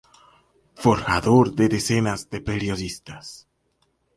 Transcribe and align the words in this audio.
Forjador 0.83 1.53
de 1.53 1.69
decenas 1.69 2.27
de 2.31 2.41
periodistas. 2.41 3.45